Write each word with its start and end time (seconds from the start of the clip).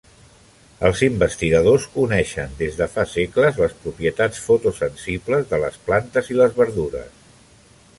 Els 0.87 1.03
investigadors 1.07 1.85
coneixen 1.97 2.57
des 2.63 2.81
de 2.81 2.89
fa 2.95 3.07
segles 3.13 3.61
les 3.65 3.77
propietats 3.85 4.43
fotosensibles 4.49 5.49
de 5.55 5.65
les 5.67 5.83
plantes 5.91 6.35
i 6.37 6.45
les 6.45 6.63
verdures. 6.63 7.27